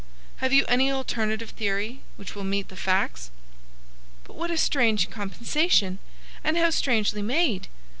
Have 0.37 0.51
you 0.51 0.65
any 0.65 0.91
alternative 0.91 1.51
theory 1.51 2.01
which 2.15 2.33
will 2.33 2.43
meet 2.43 2.69
the 2.69 2.75
facts?" 2.75 3.29
"But 4.23 4.35
what 4.35 4.49
a 4.49 4.57
strange 4.57 5.07
compensation! 5.11 5.99
And 6.43 6.57
how 6.57 6.71
strangely 6.71 7.21
made! 7.21 7.67